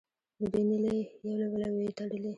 د 0.39 0.41
دوی 0.51 0.63
نیلې 0.69 0.95
یو 1.25 1.33
له 1.41 1.47
بله 1.51 1.67
وې 1.75 1.87
تړلې. 1.97 2.29